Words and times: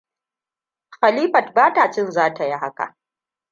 Khalifat 0.95 1.53
ba 1.53 1.73
ta 1.73 1.91
jin 1.91 2.11
zata 2.11 2.43
yi 2.45 2.53
haka. 2.57 2.97